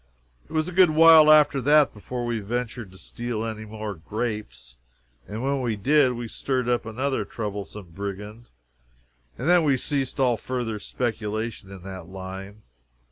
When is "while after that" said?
0.89-1.93